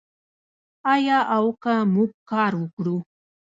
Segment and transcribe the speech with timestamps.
[0.93, 2.97] آیا او که موږ کار وکړو؟